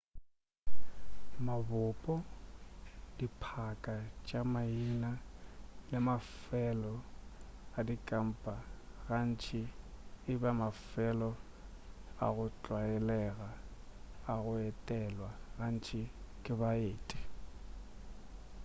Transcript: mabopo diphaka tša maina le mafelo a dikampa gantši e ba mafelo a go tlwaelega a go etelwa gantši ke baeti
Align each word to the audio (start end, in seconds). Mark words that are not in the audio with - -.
mabopo 1.45 2.13
diphaka 3.17 3.93
tša 4.25 4.41
maina 4.53 5.11
le 5.89 5.97
mafelo 6.07 6.95
a 7.77 7.79
dikampa 7.87 8.55
gantši 9.07 9.61
e 10.31 10.33
ba 10.41 10.51
mafelo 10.61 11.29
a 12.25 12.27
go 12.35 12.45
tlwaelega 12.61 13.49
a 14.31 14.33
go 14.43 14.53
etelwa 14.69 15.29
gantši 15.59 16.01
ke 16.43 16.51
baeti 16.61 17.19